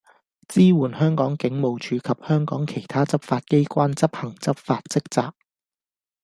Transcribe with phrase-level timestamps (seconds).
[0.47, 5.33] 支援香港警務處及香港其他執法機關執行執法職責